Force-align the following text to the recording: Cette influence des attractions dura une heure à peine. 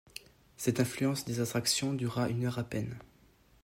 Cette 0.57 0.79
influence 0.79 1.25
des 1.25 1.41
attractions 1.41 1.93
dura 1.93 2.27
une 2.29 2.45
heure 2.45 2.57
à 2.57 2.63
peine. 2.63 2.95